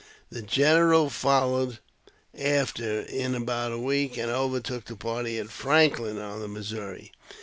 The 0.31 0.41
general 0.41 1.11
followed 1.11 1.77
after 2.35 3.01
in 3.01 3.35
about 3.35 3.71
a 3.71 3.77
week, 3.77 4.17
and 4.17 4.31
overtook 4.31 4.85
the 4.85 4.95
party 4.95 5.37
at 5.37 5.51
Franklin, 5.51 6.17
on 6.17 6.39
the 6.39 6.47
Missouri. 6.47 7.11